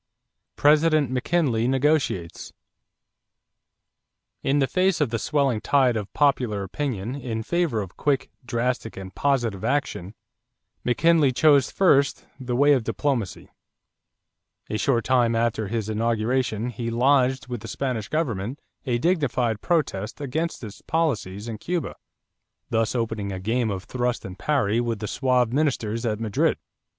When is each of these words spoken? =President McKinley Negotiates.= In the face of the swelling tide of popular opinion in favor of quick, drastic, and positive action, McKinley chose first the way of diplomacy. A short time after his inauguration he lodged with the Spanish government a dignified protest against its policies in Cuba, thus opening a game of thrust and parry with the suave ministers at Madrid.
=President 0.55 1.11
McKinley 1.11 1.67
Negotiates.= 1.67 2.53
In 4.41 4.57
the 4.57 4.65
face 4.65 4.99
of 4.99 5.11
the 5.11 5.19
swelling 5.19 5.61
tide 5.61 5.95
of 5.95 6.11
popular 6.13 6.63
opinion 6.63 7.13
in 7.13 7.43
favor 7.43 7.81
of 7.83 7.97
quick, 7.97 8.31
drastic, 8.43 8.97
and 8.97 9.13
positive 9.13 9.63
action, 9.63 10.15
McKinley 10.83 11.31
chose 11.31 11.69
first 11.69 12.25
the 12.39 12.55
way 12.55 12.73
of 12.73 12.83
diplomacy. 12.83 13.51
A 14.71 14.77
short 14.79 15.03
time 15.05 15.35
after 15.35 15.67
his 15.67 15.87
inauguration 15.87 16.71
he 16.71 16.89
lodged 16.89 17.45
with 17.45 17.61
the 17.61 17.67
Spanish 17.67 18.07
government 18.07 18.59
a 18.87 18.97
dignified 18.97 19.61
protest 19.61 20.19
against 20.19 20.63
its 20.63 20.81
policies 20.81 21.47
in 21.47 21.59
Cuba, 21.59 21.95
thus 22.71 22.95
opening 22.95 23.31
a 23.31 23.39
game 23.39 23.69
of 23.69 23.83
thrust 23.83 24.25
and 24.25 24.39
parry 24.39 24.81
with 24.81 24.97
the 24.97 25.07
suave 25.07 25.53
ministers 25.53 26.07
at 26.07 26.19
Madrid. 26.19 26.57